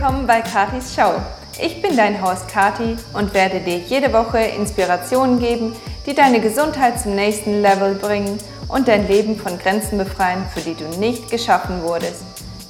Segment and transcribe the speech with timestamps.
[0.00, 1.20] Willkommen bei Katis Show.
[1.60, 5.74] Ich bin dein Host Kati und werde dir jede Woche Inspirationen geben,
[6.06, 8.38] die deine Gesundheit zum nächsten Level bringen
[8.68, 12.22] und dein Leben von Grenzen befreien, für die du nicht geschaffen wurdest.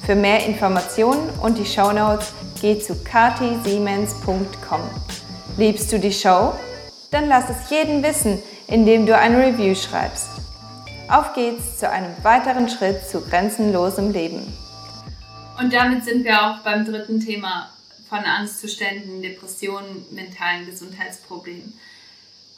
[0.07, 4.81] Für mehr Informationen und die Show Notes geh zu katisiemens.com.
[5.55, 6.53] Liebst du die Show?
[7.11, 10.29] Dann lass es jeden wissen, indem du ein Review schreibst.
[11.07, 14.51] Auf geht's zu einem weiteren Schritt zu grenzenlosem Leben.
[15.59, 17.69] Und damit sind wir auch beim dritten Thema
[18.07, 21.73] von Angstzuständen, Depressionen, mentalen Gesundheitsproblemen.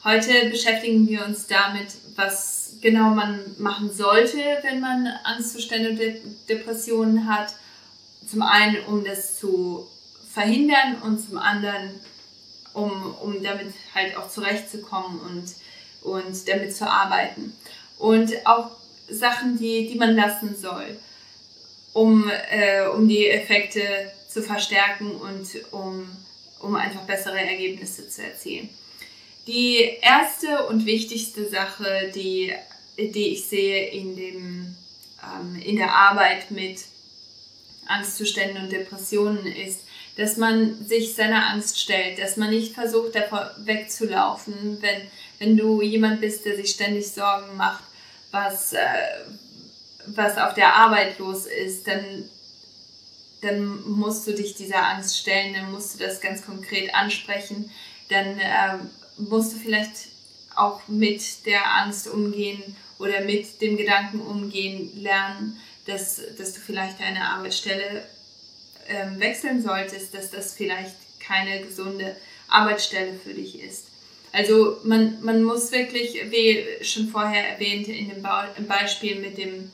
[0.03, 6.21] Heute beschäftigen wir uns damit, was genau man machen sollte, wenn man Angstzustände und De
[6.47, 7.55] Depressionen hat.
[8.27, 9.87] Zum einen, um das zu
[10.31, 11.99] verhindern und zum anderen,
[12.73, 15.45] um, um damit halt auch zurechtzukommen und,
[16.03, 17.53] und damit zu arbeiten.
[17.97, 18.69] Und auch
[19.09, 20.97] Sachen, die, die man lassen soll
[21.93, 23.81] um, äh, um die Effekte
[24.29, 26.09] zu verstärken und um,
[26.59, 28.69] um einfach bessere Ergebnisse zu erzielen.
[29.47, 32.53] Die erste und wichtigste Sache, die,
[32.97, 34.75] die ich sehe in, dem,
[35.23, 36.85] ähm, in der Arbeit mit
[37.87, 39.81] Angstzuständen und Depressionen ist,
[40.15, 45.01] dass man sich seiner Angst stellt, dass man nicht versucht, davor wegzulaufen, wenn,
[45.39, 47.83] wenn du jemand bist, der sich ständig Sorgen macht,
[48.29, 48.77] was, äh,
[50.07, 52.29] was auf der Arbeit los ist, dann,
[53.41, 57.71] dann musst du dich dieser Angst stellen, dann musst du das ganz konkret ansprechen,
[58.09, 58.77] dann äh,
[59.17, 60.09] musst du vielleicht
[60.55, 66.99] auch mit der Angst umgehen oder mit dem Gedanken umgehen lernen, dass, dass du vielleicht
[66.99, 68.05] deine Arbeitsstelle
[68.87, 72.15] äh, wechseln solltest, dass das vielleicht keine gesunde
[72.47, 73.87] Arbeitsstelle für dich ist.
[74.33, 79.71] Also man, man muss wirklich, wie schon vorher erwähnt in dem Beispiel mit dem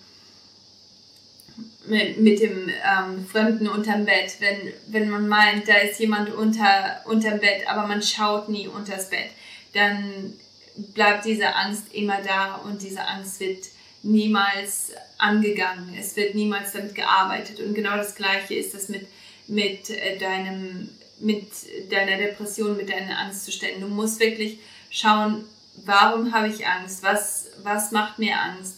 [1.88, 7.02] mit, mit dem ähm, Fremden unterm Bett, wenn, wenn man meint, da ist jemand unter,
[7.06, 9.30] unterm Bett, aber man schaut nie unters Bett,
[9.74, 10.34] dann
[10.76, 13.66] bleibt diese Angst immer da und diese Angst wird
[14.04, 15.96] niemals angegangen.
[16.00, 17.60] Es wird niemals damit gearbeitet.
[17.60, 19.08] Und genau das Gleiche ist das mit,
[19.48, 21.48] mit, äh, deinem, mit
[21.90, 23.82] deiner Depression, mit deinen Angstzuständen.
[23.82, 24.60] Du musst wirklich
[24.90, 25.46] schauen,
[25.86, 27.04] warum habe ich Angst?
[27.04, 28.78] Was, was macht mir Angst?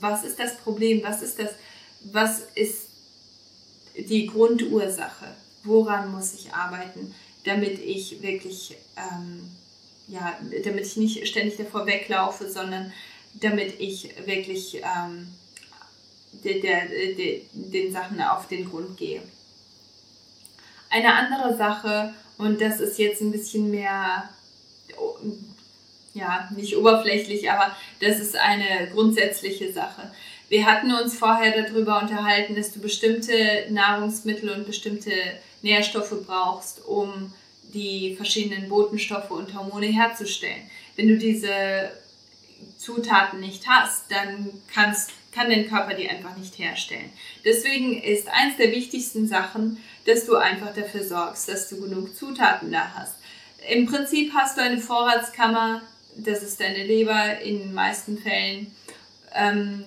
[0.00, 1.02] Was ist das Problem?
[1.02, 1.50] Was ist das
[2.04, 2.88] was ist
[3.96, 5.34] die Grundursache?
[5.62, 9.50] Woran muss ich arbeiten, damit ich wirklich, ähm,
[10.08, 12.92] ja, damit ich nicht ständig davor weglaufe, sondern
[13.34, 15.28] damit ich wirklich ähm,
[16.44, 19.22] de, de, de, den Sachen auf den Grund gehe.
[20.90, 24.28] Eine andere Sache, und das ist jetzt ein bisschen mehr,
[26.14, 30.12] ja, nicht oberflächlich, aber das ist eine grundsätzliche Sache.
[30.54, 35.10] Wir hatten uns vorher darüber unterhalten, dass du bestimmte Nahrungsmittel und bestimmte
[35.62, 37.32] Nährstoffe brauchst, um
[37.72, 40.70] die verschiedenen Botenstoffe und Hormone herzustellen.
[40.94, 41.90] Wenn du diese
[42.78, 47.10] Zutaten nicht hast, dann kannst, kann dein Körper die einfach nicht herstellen.
[47.44, 52.70] Deswegen ist eins der wichtigsten Sachen, dass du einfach dafür sorgst, dass du genug Zutaten
[52.70, 53.16] da hast.
[53.68, 55.82] Im Prinzip hast du eine Vorratskammer,
[56.14, 58.70] das ist deine Leber in den meisten Fällen.
[59.34, 59.84] Ähm,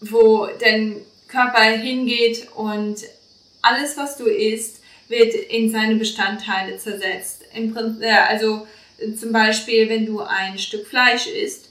[0.00, 0.96] wo dein
[1.28, 2.96] Körper hingeht und
[3.62, 7.42] alles, was du isst, wird in seine Bestandteile zersetzt.
[7.52, 8.66] Prinzip, also
[9.18, 11.68] zum Beispiel, wenn du ein Stück Fleisch isst,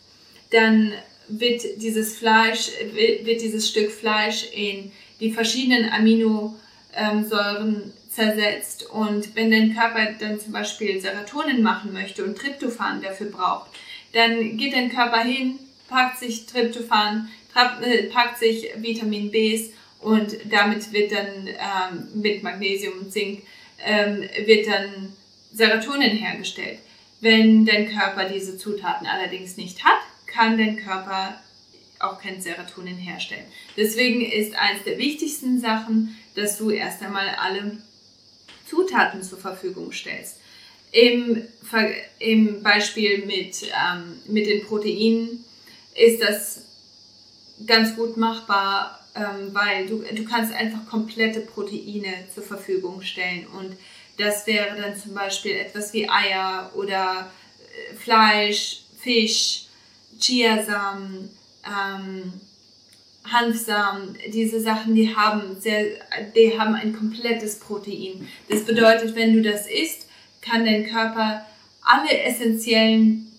[0.51, 0.93] dann
[1.27, 8.89] wird dieses Fleisch, wird dieses Stück Fleisch in die verschiedenen Aminosäuren zersetzt.
[8.89, 13.71] Und wenn dein Körper dann zum Beispiel Serotonin machen möchte und Tryptophan dafür braucht,
[14.13, 15.57] dann geht dein Körper hin,
[15.89, 19.69] packt sich Tryptophan, äh, packt sich Vitamin Bs
[19.99, 23.43] und damit wird dann ähm, mit Magnesium und Zink
[23.83, 25.13] ähm, wird dann
[25.53, 26.79] Serotonin hergestellt.
[27.21, 31.39] Wenn dein Körper diese Zutaten allerdings nicht hat, kann dein Körper
[31.99, 33.45] auch kein Serotonin herstellen.
[33.77, 37.77] Deswegen ist eines der wichtigsten Sachen, dass du erst einmal alle
[38.69, 40.37] Zutaten zur Verfügung stellst.
[40.91, 41.43] Im,
[42.19, 45.43] im Beispiel mit, ähm, mit den Proteinen
[45.95, 46.65] ist das
[47.65, 53.77] ganz gut machbar, ähm, weil du, du kannst einfach komplette Proteine zur Verfügung stellen und
[54.17, 59.65] das wäre dann zum Beispiel etwas wie Eier oder äh, Fleisch, Fisch,
[60.19, 61.29] Chiasamen,
[61.65, 62.33] ähm,
[63.25, 65.85] Hanfsamen, diese Sachen, die haben sehr,
[66.35, 68.27] die haben ein komplettes Protein.
[68.49, 70.07] Das bedeutet, wenn du das isst,
[70.41, 71.45] kann dein Körper
[71.81, 73.31] alle essentiellen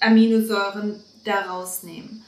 [0.00, 2.24] Aminosäuren daraus nehmen.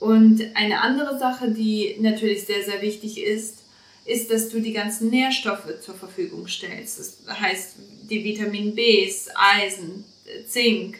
[0.00, 3.58] Und eine andere Sache, die natürlich sehr, sehr wichtig ist,
[4.06, 6.98] ist, dass du die ganzen Nährstoffe zur Verfügung stellst.
[6.98, 7.76] Das heißt,
[8.08, 10.04] die Vitamin Bs, Eisen,
[10.48, 10.98] Zink,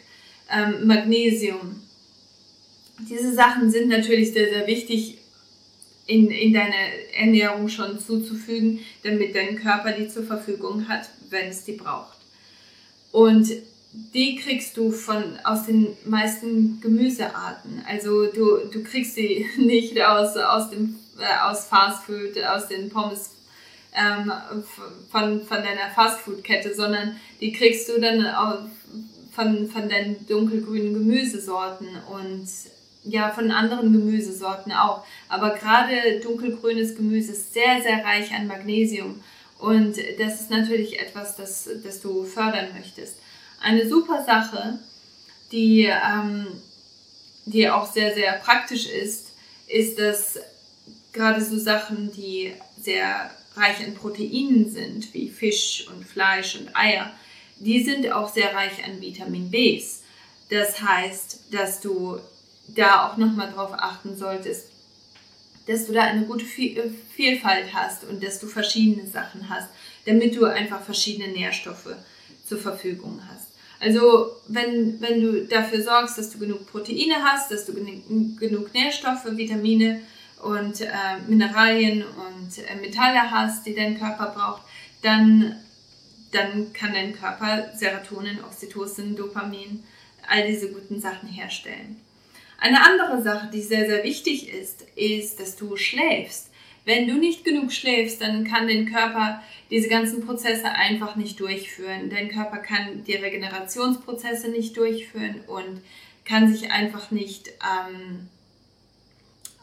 [0.51, 1.81] ähm, Magnesium.
[3.09, 5.17] Diese Sachen sind natürlich sehr, sehr wichtig
[6.07, 6.75] in, in deine
[7.17, 12.19] Ernährung schon zuzufügen, damit dein Körper die zur Verfügung hat, wenn es die braucht.
[13.13, 13.51] Und
[13.93, 17.83] die kriegst du von, aus den meisten Gemüsearten.
[17.89, 23.31] Also du, du kriegst sie nicht aus, aus, dem, äh, aus Fastfood, aus den Pommes
[23.95, 24.33] ähm,
[25.11, 28.71] von, von deiner Fastfood-Kette, sondern die kriegst du dann
[29.33, 32.47] von, von deinen dunkelgrünen Gemüsesorten und
[33.03, 35.05] ja, von anderen Gemüsesorten auch.
[35.29, 39.21] Aber gerade dunkelgrünes Gemüse ist sehr, sehr reich an Magnesium.
[39.59, 43.17] Und das ist natürlich etwas, das, das du fördern möchtest.
[43.61, 44.79] Eine super Sache,
[45.53, 46.47] die, ähm,
[47.45, 49.33] die auch sehr, sehr praktisch ist,
[49.67, 50.39] ist, dass
[51.13, 57.13] gerade so Sachen, die sehr reich an Proteinen sind, wie Fisch und Fleisch und Eier,
[57.59, 60.03] die sind auch sehr reich an Vitamin Bs.
[60.49, 62.19] Das heißt, dass du
[62.69, 64.67] da auch nochmal drauf achten solltest,
[65.67, 69.69] dass du da eine gute äh, Vielfalt hast und dass du verschiedene Sachen hast,
[70.07, 71.95] damit du einfach verschiedene Nährstoffe
[72.47, 73.40] zur Verfügung hast.
[73.81, 79.25] Also wenn, wenn du dafür sorgst, dass du genug Proteine hast, dass du genug Nährstoffe,
[79.25, 80.03] Vitamine
[80.43, 80.87] und äh,
[81.27, 84.63] Mineralien und äh, Metalle hast, die dein Körper braucht,
[85.03, 85.57] dann,
[86.31, 89.83] dann kann dein Körper Serotonin, Oxytocin, Dopamin,
[90.29, 91.97] all diese guten Sachen herstellen.
[92.59, 96.50] Eine andere Sache, die sehr, sehr wichtig ist, ist, dass du schläfst.
[96.91, 99.41] Wenn du nicht genug schläfst, dann kann dein Körper
[99.71, 102.11] diese ganzen Prozesse einfach nicht durchführen.
[102.11, 105.83] Dein Körper kann die Regenerationsprozesse nicht durchführen und
[106.25, 108.29] kann sich einfach nicht ähm,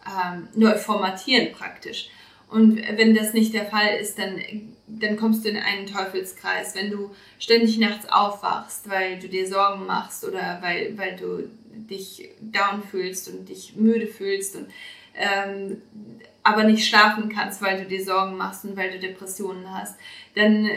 [0.05, 2.07] ähm, neu formatieren praktisch.
[2.49, 4.39] Und wenn das nicht der Fall ist, dann,
[4.87, 6.75] dann kommst du in einen Teufelskreis.
[6.75, 11.49] Wenn du ständig nachts aufwachst, weil du dir Sorgen machst oder weil, weil du
[11.89, 14.67] dich down fühlst und dich müde fühlst und
[15.13, 15.81] ähm,
[16.47, 19.95] aber nicht schlafen kannst, weil du dir Sorgen machst und weil du Depressionen hast,
[20.33, 20.69] dann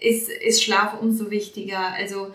[0.00, 1.94] ist, ist Schlaf umso wichtiger.
[1.94, 2.34] Also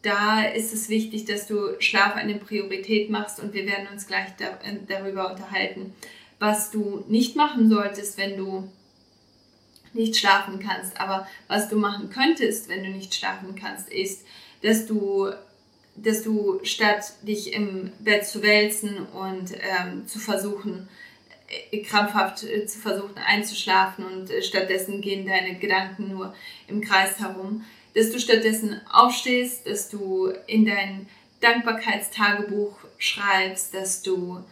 [0.00, 4.28] da ist es wichtig, dass du Schlaf eine Priorität machst und wir werden uns gleich
[4.38, 4.58] da,
[4.88, 5.92] darüber unterhalten,
[6.38, 8.72] was du nicht machen solltest, wenn du
[9.92, 10.98] nicht schlafen kannst.
[10.98, 14.24] Aber was du machen könntest, wenn du nicht schlafen kannst, ist,
[14.62, 15.30] dass du
[15.96, 20.88] dass du statt dich im Bett zu wälzen und ähm, zu versuchen,
[21.70, 26.34] äh, krampfhaft äh, zu versuchen einzuschlafen und äh, stattdessen gehen deine Gedanken nur
[26.68, 27.64] im Kreis herum,
[27.94, 31.08] dass du stattdessen aufstehst, dass du in dein
[31.40, 34.42] Dankbarkeitstagebuch schreibst, dass du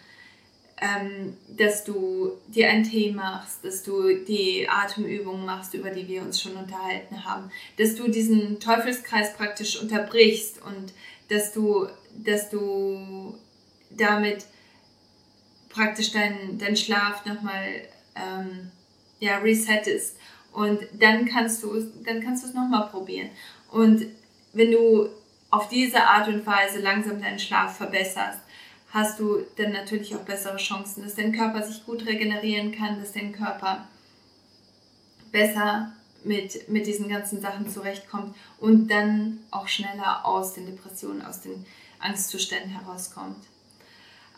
[0.80, 6.22] ähm, dass du dir einen Tee machst, dass du die Atemübungen machst, über die wir
[6.22, 10.92] uns schon unterhalten haben, dass du diesen Teufelskreis praktisch unterbrichst und
[11.34, 13.34] dass du, dass du
[13.90, 14.44] damit
[15.68, 17.66] praktisch deinen dein Schlaf nochmal
[18.14, 18.70] ähm,
[19.18, 20.16] ja, resettest.
[20.52, 23.30] Und dann kannst du dann kannst du es nochmal probieren.
[23.70, 24.06] Und
[24.52, 25.08] wenn du
[25.50, 28.38] auf diese Art und Weise langsam deinen Schlaf verbesserst,
[28.90, 33.12] hast du dann natürlich auch bessere Chancen, dass dein Körper sich gut regenerieren kann, dass
[33.12, 33.88] dein Körper
[35.32, 35.92] besser
[36.24, 41.64] mit, mit diesen ganzen Sachen zurechtkommt und dann auch schneller aus den Depressionen, aus den
[41.98, 43.36] Angstzuständen herauskommt.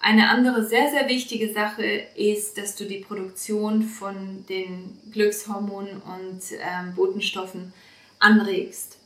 [0.01, 6.41] Eine andere sehr, sehr wichtige Sache ist, dass du die Produktion von den Glückshormonen und
[6.53, 7.73] ähm, Botenstoffen
[8.19, 8.99] anregst.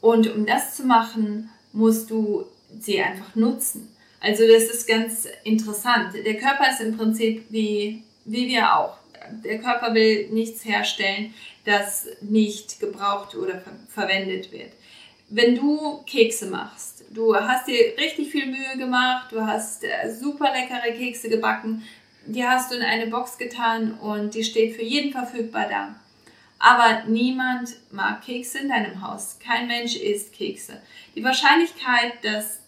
[0.00, 2.46] Und um das zu machen, musst du
[2.78, 3.88] sie einfach nutzen.
[4.20, 6.14] Also das ist ganz interessant.
[6.14, 8.96] Der Körper ist im Prinzip wie, wie wir auch.
[9.44, 11.34] Der Körper will nichts herstellen,
[11.64, 14.72] das nicht gebraucht oder ver verwendet wird.
[15.28, 20.52] Wenn du Kekse machst, du hast dir richtig viel Mühe gemacht, du hast äh, super
[20.52, 21.84] leckere Kekse gebacken,
[22.26, 25.94] die hast du in eine Box getan und die steht für jeden verfügbar da.
[26.58, 29.38] Aber niemand mag Kekse in deinem Haus.
[29.38, 30.82] Kein Mensch isst Kekse.
[31.14, 32.60] Die Wahrscheinlichkeit, dass,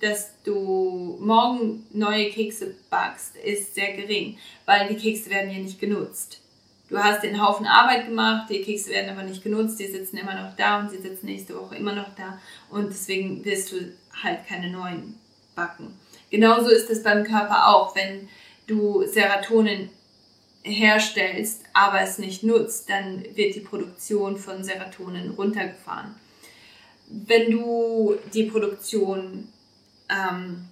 [0.00, 5.78] dass du morgen neue Kekse backst, ist sehr gering, weil die Kekse werden ja nicht
[5.78, 6.43] genutzt
[6.88, 10.34] du hast den Haufen Arbeit gemacht, die Kekse werden aber nicht genutzt, die sitzen immer
[10.34, 12.38] noch da und sie sitzen nächste Woche immer noch da
[12.70, 13.76] und deswegen wirst du
[14.22, 15.18] halt keine neuen
[15.54, 15.98] backen.
[16.30, 18.28] Genauso ist es beim Körper auch, wenn
[18.66, 19.90] du Serotonin
[20.62, 26.14] herstellst, aber es nicht nutzt, dann wird die Produktion von Serotonin runtergefahren.
[27.06, 29.48] Wenn du die Produktion
[30.08, 30.64] ähm,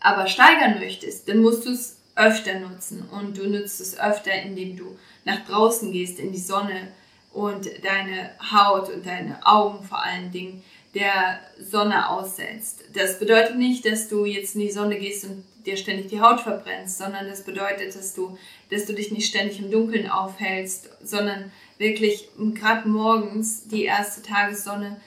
[0.00, 4.76] aber steigern möchtest, dann musst du es öfter nutzen und du nutzt es öfter, indem
[4.76, 6.88] du nach draußen gehst in die Sonne
[7.32, 10.62] und deine Haut und deine Augen vor allen Dingen
[10.94, 12.82] der Sonne aussetzt.
[12.94, 16.40] Das bedeutet nicht, dass du jetzt in die Sonne gehst und dir ständig die Haut
[16.40, 18.36] verbrennst, sondern das bedeutet, dass du,
[18.70, 25.00] dass du dich nicht ständig im Dunkeln aufhältst, sondern wirklich gerade morgens die erste Tagessonne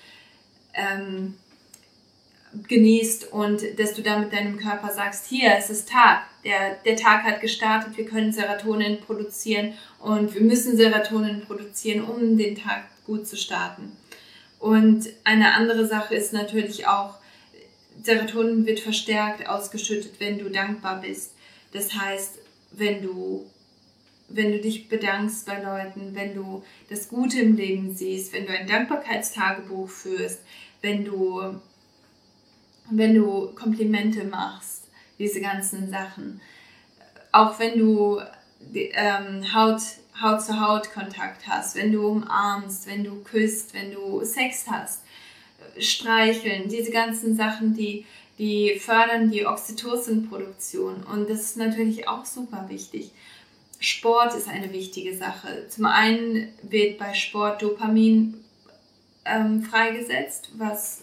[0.73, 1.35] ähm,
[2.67, 7.23] genießt und dass du damit deinem Körper sagst, hier, es ist Tag, der, der Tag
[7.23, 13.27] hat gestartet, wir können Serotonin produzieren und wir müssen Serotonin produzieren, um den Tag gut
[13.27, 13.91] zu starten.
[14.59, 17.15] Und eine andere Sache ist natürlich auch,
[18.03, 21.33] Serotonin wird verstärkt ausgeschüttet, wenn du dankbar bist.
[21.71, 22.39] Das heißt,
[22.71, 23.45] wenn du,
[24.29, 28.53] wenn du dich bedankst bei Leuten, wenn du das Gute im Leben siehst, wenn du
[28.53, 30.39] ein Dankbarkeitstagebuch führst,
[30.81, 31.59] wenn du,
[32.91, 34.83] wenn du Komplimente machst,
[35.17, 36.41] diese ganzen Sachen.
[37.31, 38.19] Auch wenn du
[38.73, 39.81] ähm, Haut
[40.21, 45.01] Haut-zu-Haut-Kontakt hast, wenn du umarmst, wenn du küsst, wenn du Sex hast,
[45.79, 48.05] streicheln, diese ganzen Sachen, die,
[48.37, 53.11] die fördern die Oxytocin-Produktion und das ist natürlich auch super wichtig.
[53.79, 55.65] Sport ist eine wichtige Sache.
[55.69, 58.35] Zum einen wird bei Sport Dopamin
[59.25, 61.01] ähm, freigesetzt, was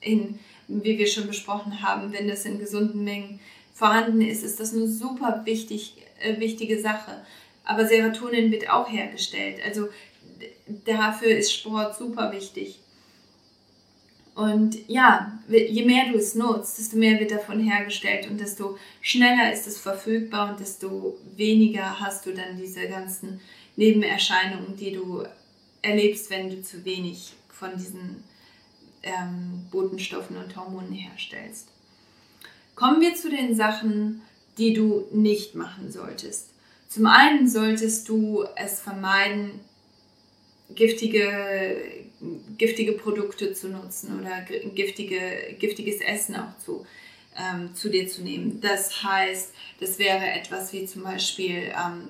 [0.00, 0.38] in,
[0.82, 3.40] wie wir schon besprochen haben, wenn das in gesunden Mengen
[3.74, 7.22] vorhanden ist, ist das eine super wichtig, äh, wichtige Sache
[7.64, 9.60] aber Serotonin wird auch hergestellt.
[9.64, 9.88] Also
[10.84, 12.78] dafür ist Sport super wichtig.
[14.34, 19.52] Und ja, je mehr du es nutzt, desto mehr wird davon hergestellt und desto schneller
[19.52, 23.40] ist es verfügbar und desto weniger hast du dann diese ganzen
[23.76, 25.22] Nebenerscheinungen, die du
[25.82, 28.24] erlebst, wenn du zu wenig von diesen
[29.02, 31.68] ähm, Botenstoffen und Hormonen herstellst.
[32.74, 34.22] Kommen wir zu den Sachen,
[34.58, 36.50] die du nicht machen solltest.
[36.88, 39.60] Zum einen solltest du es vermeiden,
[40.74, 42.04] giftige,
[42.58, 44.42] giftige Produkte zu nutzen oder
[44.74, 46.86] giftige, giftiges Essen auch zu,
[47.36, 48.60] ähm, zu dir zu nehmen.
[48.60, 52.08] Das heißt, das wäre etwas wie zum Beispiel ähm,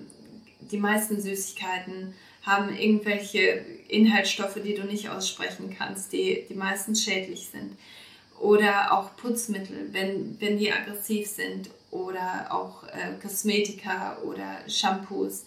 [0.60, 7.48] die meisten Süßigkeiten haben irgendwelche Inhaltsstoffe, die du nicht aussprechen kannst, die, die meistens schädlich
[7.48, 7.76] sind.
[8.40, 15.44] Oder auch Putzmittel, wenn, wenn die aggressiv sind oder auch äh, Kosmetika oder Shampoos.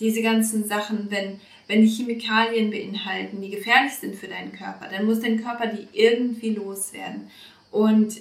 [0.00, 5.06] Diese ganzen Sachen, wenn, wenn die Chemikalien beinhalten, die gefährlich sind für deinen Körper, dann
[5.06, 7.30] muss dein Körper die irgendwie loswerden.
[7.70, 8.16] Und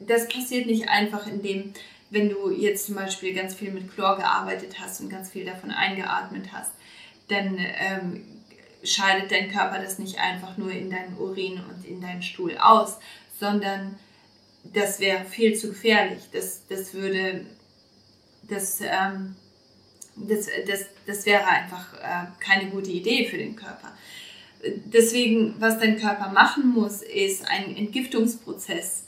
[0.00, 1.74] das passiert nicht einfach, indem,
[2.10, 5.70] wenn du jetzt zum Beispiel ganz viel mit Chlor gearbeitet hast und ganz viel davon
[5.70, 6.72] eingeatmet hast,
[7.28, 8.24] dann ähm,
[8.82, 12.98] scheidet dein Körper das nicht einfach nur in deinen Urin und in deinen Stuhl aus,
[13.38, 13.98] sondern
[14.64, 16.22] das wäre viel zu gefährlich.
[16.32, 17.46] Das, das würde,
[18.48, 19.36] das, ähm,
[20.16, 23.92] das, das, das wäre einfach äh, keine gute Idee für den Körper.
[24.86, 29.04] Deswegen, was dein Körper machen muss, ist einen Entgiftungsprozess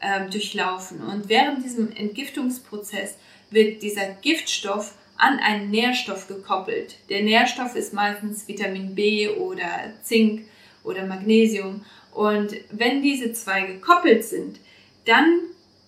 [0.00, 1.02] äh, durchlaufen.
[1.02, 3.16] Und während diesem Entgiftungsprozess
[3.50, 6.96] wird dieser Giftstoff an einen Nährstoff gekoppelt.
[7.08, 10.46] Der Nährstoff ist meistens Vitamin B oder Zink
[10.84, 11.84] oder Magnesium.
[12.12, 14.58] Und wenn diese zwei gekoppelt sind,
[15.04, 15.40] dann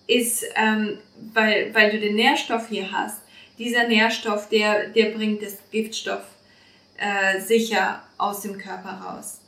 [0.07, 0.97] ist, ähm,
[1.33, 3.21] weil, weil du den Nährstoff hier hast,
[3.57, 6.23] dieser Nährstoff, der, der bringt das Giftstoff
[6.97, 9.39] äh, sicher aus dem Körper raus.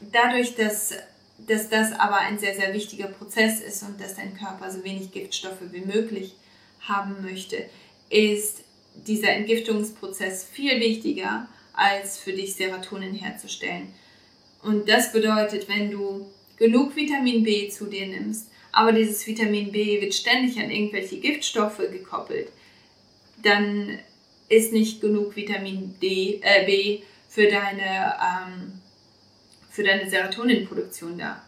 [0.00, 0.94] Dadurch, dass,
[1.38, 5.12] dass das aber ein sehr, sehr wichtiger Prozess ist und dass dein Körper so wenig
[5.12, 6.34] Giftstoffe wie möglich
[6.80, 7.64] haben möchte,
[8.14, 8.62] ist
[8.94, 13.92] dieser Entgiftungsprozess viel wichtiger, als für dich Serotonin herzustellen.
[14.62, 20.00] Und das bedeutet, wenn du genug Vitamin B zu dir nimmst, aber dieses Vitamin B
[20.00, 22.52] wird ständig an irgendwelche Giftstoffe gekoppelt,
[23.42, 23.98] dann
[24.48, 28.80] ist nicht genug Vitamin D, äh, B für deine, ähm,
[29.70, 31.42] für deine Serotoninproduktion da.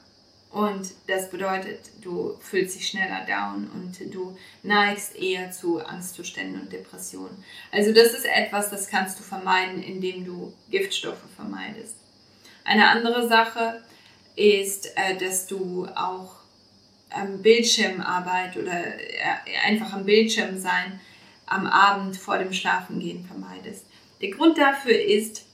[0.56, 6.72] Und das bedeutet, du fühlst dich schneller down und du neigst eher zu Angstzuständen und
[6.72, 7.44] Depressionen.
[7.70, 11.96] Also das ist etwas, das kannst du vermeiden, indem du Giftstoffe vermeidest.
[12.64, 13.82] Eine andere Sache
[14.34, 16.36] ist, äh, dass du auch
[17.42, 20.98] Bildschirmarbeit oder äh, einfach am Bildschirm sein
[21.44, 23.84] am Abend vor dem Schlafengehen vermeidest.
[24.22, 25.44] Der Grund dafür ist,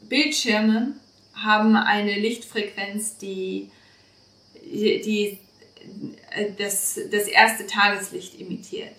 [0.00, 0.94] Bildschirme
[1.36, 3.70] haben eine Lichtfrequenz, die,
[4.64, 5.38] die
[6.30, 8.92] äh, das, das erste Tageslicht imitiert.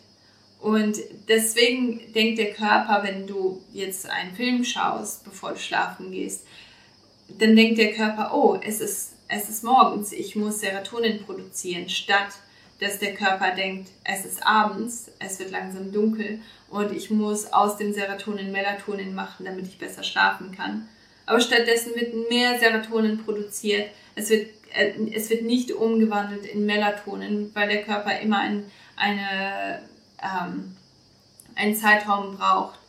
[0.59, 6.45] Und deswegen denkt der Körper, wenn du jetzt einen Film schaust, bevor du schlafen gehst,
[7.37, 12.33] dann denkt der Körper, oh, es ist, es ist morgens, ich muss Serotonin produzieren, statt
[12.79, 16.39] dass der Körper denkt, es ist abends, es wird langsam dunkel
[16.69, 20.87] und ich muss aus dem Serotonin Melatonin machen, damit ich besser schlafen kann.
[21.27, 23.89] Aber stattdessen wird mehr Serotonin produziert.
[24.15, 28.63] Es wird, äh, es wird nicht umgewandelt in Melatonin, weil der Körper immer ein,
[28.95, 29.81] eine,
[30.23, 30.75] ähm,
[31.53, 32.79] einen Zeitraum braucht,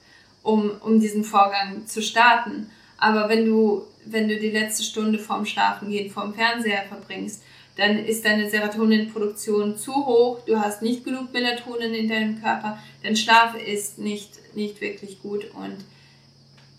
[0.42, 2.70] um, um diesen Vorgang zu starten.
[2.96, 7.42] Aber wenn du, wenn du die letzte Stunde vorm Schlafengehen vorm Fernseher verbringst,
[7.76, 13.16] dann ist deine Serotoninproduktion zu hoch, du hast nicht genug Melatonin in deinem Körper, dein
[13.16, 15.76] Schlaf ist nicht, nicht wirklich gut und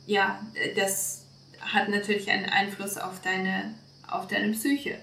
[0.05, 0.41] ja,
[0.75, 1.18] das
[1.61, 3.73] hat natürlich einen Einfluss auf deine,
[4.07, 4.97] auf deine Psyche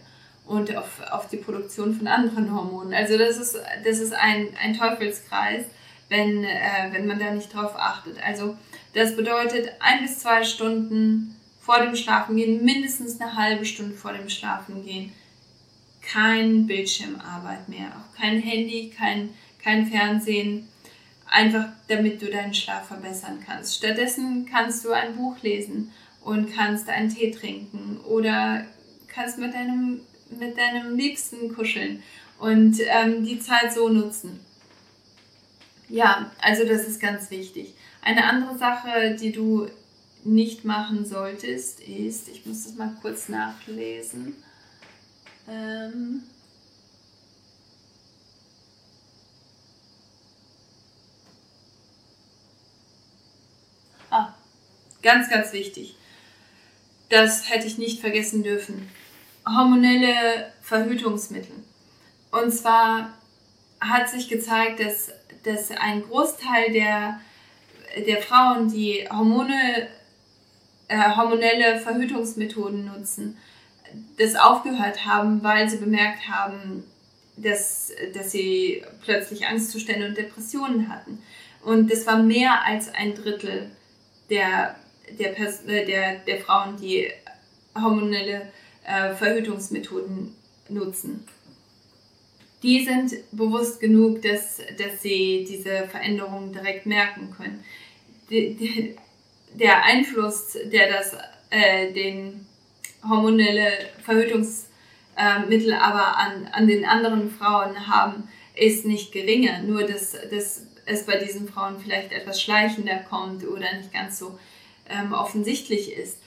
[0.46, 2.94] und auf, auf die Produktion von anderen Hormonen.
[2.94, 5.64] Also das ist, das ist ein, ein Teufelskreis,
[6.08, 8.22] wenn, äh, wenn man da nicht drauf achtet.
[8.22, 8.56] Also
[8.94, 14.28] das bedeutet ein bis zwei Stunden vor dem Schlafengehen, mindestens eine halbe Stunde vor dem
[14.28, 15.12] Schlafengehen
[16.06, 19.30] kein Bildschirmarbeit mehr, auch kein Handy, kein,
[19.62, 20.68] kein Fernsehen,
[21.28, 23.76] einfach damit du deinen Schlaf verbessern kannst.
[23.76, 25.92] Stattdessen kannst du ein Buch lesen
[26.26, 28.66] und kannst einen Tee trinken oder
[29.06, 32.02] kannst mit deinem, mit deinem Liebsten kuscheln
[32.40, 34.40] und ähm, die Zeit so nutzen.
[35.88, 37.74] Ja, also das ist ganz wichtig.
[38.02, 39.68] Eine andere Sache, die du
[40.24, 44.34] nicht machen solltest, ist, ich muss das mal kurz nachlesen,
[45.48, 46.24] ähm
[54.10, 54.34] ah,
[55.02, 55.94] ganz, ganz wichtig.
[57.08, 58.88] Das hätte ich nicht vergessen dürfen.
[59.46, 61.54] Hormonelle Verhütungsmittel.
[62.32, 63.12] Und zwar
[63.80, 65.12] hat sich gezeigt, dass,
[65.44, 67.20] dass ein Großteil der,
[68.06, 69.88] der Frauen, die Hormone,
[70.88, 73.36] äh, hormonelle Verhütungsmethoden nutzen,
[74.18, 76.84] das aufgehört haben, weil sie bemerkt haben,
[77.36, 81.22] dass, dass sie plötzlich Angstzustände und Depressionen hatten.
[81.62, 83.70] Und das war mehr als ein Drittel
[84.30, 84.76] der,
[85.18, 87.08] der, äh, der, der Frauen, die
[87.74, 88.52] hormonelle
[88.84, 90.34] äh, Verhütungsmethoden
[90.68, 91.26] nutzen.
[92.62, 97.62] Die sind bewusst genug, dass, dass sie diese Veränderungen direkt merken können.
[98.30, 98.96] Die, die,
[99.54, 101.16] der Einfluss, der das
[101.50, 102.46] äh, den
[103.06, 103.70] hormonelle
[104.02, 109.62] Verhütungsmittel aber an, an den anderen Frauen haben, ist nicht geringer.
[109.62, 114.38] Nur, dass, dass es bei diesen Frauen vielleicht etwas schleichender kommt oder nicht ganz so
[114.88, 116.18] ähm, offensichtlich ist.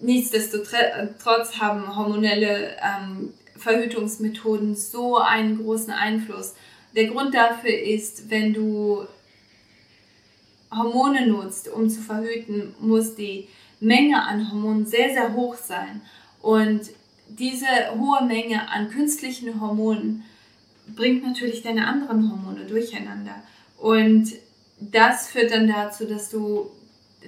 [0.00, 6.54] Nichtsdestotrotz haben hormonelle ähm, Verhütungsmethoden so einen großen Einfluss.
[6.94, 9.06] Der Grund dafür ist, wenn du
[10.74, 13.48] Hormone nutzt, um zu verhüten, muss die
[13.80, 16.02] Menge an Hormonen sehr, sehr hoch sein.
[16.40, 16.82] Und
[17.28, 17.66] diese
[17.98, 20.24] hohe Menge an künstlichen Hormonen
[20.94, 23.42] bringt natürlich deine anderen Hormone durcheinander.
[23.78, 24.32] Und
[24.78, 26.70] das führt dann dazu, dass du,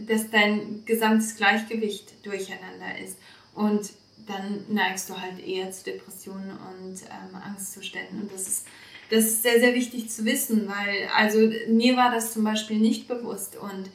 [0.07, 3.19] dass dein gesamtes Gleichgewicht durcheinander ist.
[3.55, 3.91] Und
[4.27, 8.23] dann neigst du halt eher zu Depressionen und ähm, Angstzuständen.
[8.23, 8.67] Und das ist,
[9.11, 13.07] das ist sehr, sehr wichtig zu wissen, weil, also mir war das zum Beispiel nicht
[13.07, 13.57] bewusst.
[13.57, 13.91] Und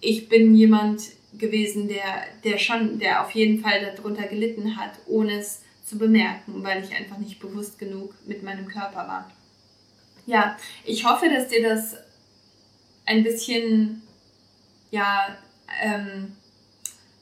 [0.00, 1.02] ich bin jemand,
[1.38, 6.62] gewesen, der, der schon, der auf jeden Fall darunter gelitten hat, ohne es zu bemerken,
[6.64, 9.30] weil ich einfach nicht bewusst genug mit meinem Körper war.
[10.26, 11.96] Ja, ich hoffe, dass dir das
[13.04, 14.02] ein bisschen,
[14.90, 15.36] ja,
[15.82, 16.36] ähm,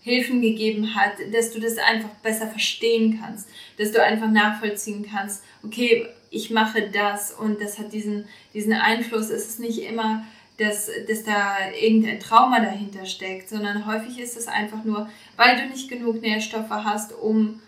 [0.03, 3.49] Hilfen gegeben hat, dass du das einfach besser verstehen kannst,
[3.79, 9.31] dass du einfach nachvollziehen kannst, okay, ich mache das und das hat diesen, diesen Einfluss.
[9.31, 10.25] Es ist nicht immer
[10.59, 15.67] dass, dass da irgendein Trauma dahinter steckt, sondern häufig ist es einfach nur, weil du
[15.67, 17.61] nicht genug Nährstoffe hast, um,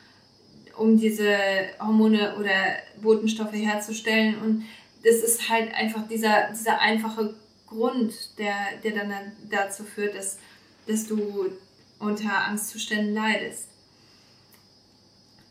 [0.77, 1.37] um diese
[1.81, 4.37] Hormone oder Botenstoffe herzustellen.
[4.39, 4.65] Und
[5.03, 7.35] das ist halt einfach dieser, dieser einfache
[7.77, 9.12] Grund, der, der dann
[9.51, 10.39] dazu führt, dass,
[10.87, 11.51] dass du
[11.99, 13.69] unter Angstzuständen leidest.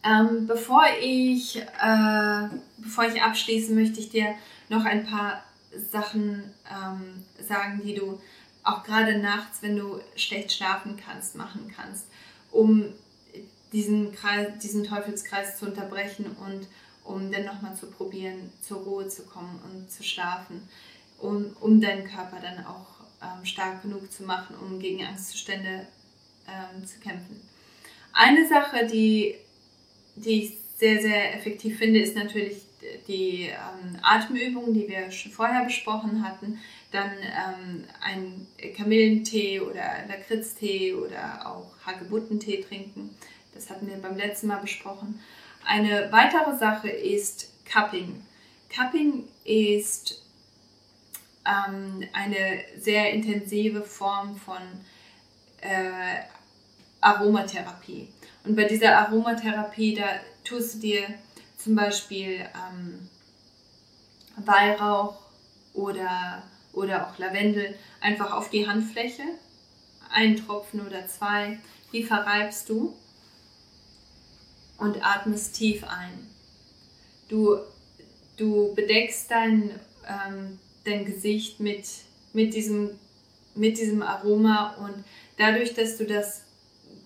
[0.04, 4.36] Ähm, bevor, ich, äh, bevor ich abschließe, möchte ich dir
[4.70, 5.44] noch ein paar
[5.92, 8.20] Sachen ähm, sagen, die du
[8.64, 12.06] auch gerade nachts, wenn du schlecht schlafen kannst, machen kannst,
[12.52, 12.94] um
[13.72, 16.68] diesen, Kreis, diesen Teufelskreis zu unterbrechen und
[17.04, 20.68] um dann nochmal zu probieren, zur Ruhe zu kommen und zu schlafen,
[21.26, 22.88] um, um deinen Körper dann auch
[23.22, 25.88] ähm, stark genug zu machen, um gegen Angstzustände
[26.48, 27.42] ähm, zu kämpfen.
[28.14, 29.36] Eine Sache, die,
[30.16, 32.62] die ich sehr, sehr effektiv finde, ist natürlich
[33.08, 36.60] die ähm, Atemübungen, die wir schon vorher besprochen hatten,
[36.92, 43.10] dann ähm, ein Kamillentee oder Lakritztee oder auch Hagebuttentee trinken.
[43.54, 45.20] Das hatten wir beim letzten Mal besprochen.
[45.66, 48.22] Eine weitere Sache ist Cupping.
[48.70, 50.25] Cupping ist
[51.46, 54.62] ähm, eine sehr intensive Form von
[55.62, 56.24] äh,
[57.02, 58.10] Aromatherapie.
[58.44, 60.06] Und bei dieser Aromatherapie, da
[60.44, 61.04] tust du dir
[61.58, 63.10] zum Beispiel ähm,
[64.38, 65.18] Weihrauch
[65.74, 69.24] oder, oder auch Lavendel einfach auf die Handfläche,
[70.12, 71.60] einen Tropfen oder zwei,
[71.92, 72.96] die verreibst du
[74.78, 76.28] und atmest tief ein.
[77.30, 77.58] Du,
[78.38, 79.72] du bedeckst dein,
[80.08, 81.86] ähm, dein Gesicht mit,
[82.34, 82.92] mit, diesem,
[83.56, 85.04] mit diesem Aroma und
[85.38, 86.44] dadurch, dass du das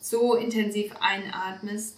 [0.01, 1.95] so intensiv einatmest,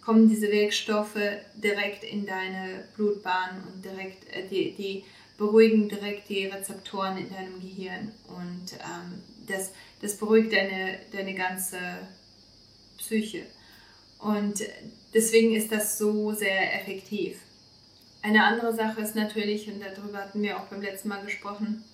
[0.00, 1.18] kommen diese Wirkstoffe
[1.56, 5.04] direkt in deine Blutbahn und direkt äh, die, die
[5.36, 11.78] beruhigen direkt die Rezeptoren in deinem Gehirn und ähm, das, das beruhigt deine, deine ganze
[12.98, 13.42] Psyche.
[14.18, 14.62] Und
[15.12, 17.38] deswegen ist das so sehr effektiv.
[18.26, 21.84] Eine andere Sache ist natürlich, und darüber hatten wir auch beim letzten Mal gesprochen,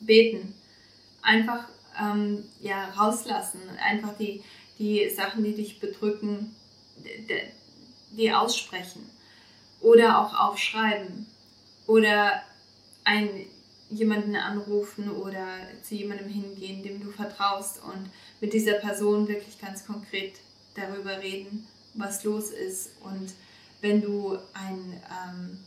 [0.00, 0.54] beten.
[1.20, 1.68] Einfach
[2.00, 3.60] ähm, ja, rauslassen.
[3.78, 4.42] Einfach die,
[4.78, 6.56] die Sachen, die dich bedrücken,
[8.12, 9.04] die aussprechen.
[9.82, 11.26] Oder auch aufschreiben.
[11.86, 12.42] Oder
[13.04, 13.28] ein,
[13.90, 15.46] jemanden anrufen oder
[15.82, 18.08] zu jemandem hingehen, dem du vertraust und
[18.40, 20.36] mit dieser Person wirklich ganz konkret
[20.74, 22.92] darüber reden, was los ist.
[23.02, 23.34] Und
[23.80, 25.58] wenn du ein, ähm,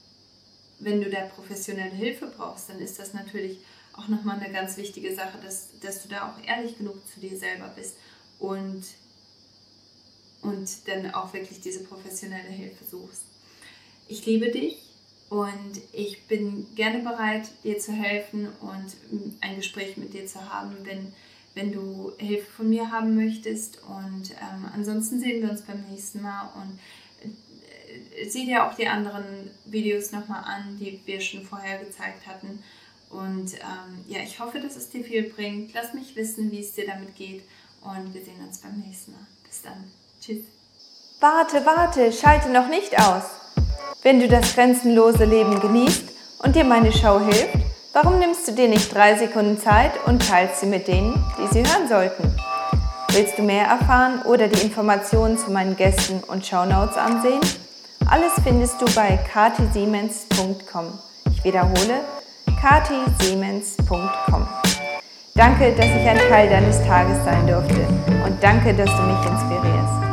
[0.79, 3.59] wenn du da professionelle Hilfe brauchst, dann ist das natürlich
[3.93, 7.37] auch nochmal eine ganz wichtige Sache, dass, dass du da auch ehrlich genug zu dir
[7.37, 7.97] selber bist
[8.39, 8.83] und,
[10.41, 13.23] und dann auch wirklich diese professionelle Hilfe suchst.
[14.07, 14.77] Ich liebe dich
[15.29, 20.75] und ich bin gerne bereit, dir zu helfen und ein Gespräch mit dir zu haben,
[20.83, 21.13] wenn,
[21.53, 23.83] wenn du Hilfe von mir haben möchtest.
[23.83, 26.79] Und ähm, ansonsten sehen wir uns beim nächsten Mal und
[28.27, 32.63] sieh dir auch die anderen Videos nochmal an, die wir schon vorher gezeigt hatten.
[33.09, 35.73] Und ähm, ja, ich hoffe, dass es dir viel bringt.
[35.73, 37.43] Lass mich wissen, wie es dir damit geht.
[37.81, 39.25] Und wir sehen uns beim nächsten Mal.
[39.43, 39.91] Bis dann.
[40.21, 40.45] Tschüss.
[41.19, 43.23] Warte, warte, schalte noch nicht aus.
[44.03, 46.03] Wenn du das grenzenlose Leben genießt
[46.39, 47.57] und dir meine Show hilft,
[47.93, 51.63] warum nimmst du dir nicht drei Sekunden Zeit und teilst sie mit denen, die sie
[51.67, 52.35] hören sollten?
[53.12, 57.41] Willst du mehr erfahren oder die Informationen zu meinen Gästen und Shownotes ansehen?
[58.11, 60.85] Alles findest du bei katisiemens.com.
[61.31, 62.01] Ich wiederhole,
[62.59, 64.47] katisiemens.com.
[65.35, 67.87] Danke, dass ich ein Teil deines Tages sein durfte
[68.25, 70.08] und danke, dass du mich inspirierst.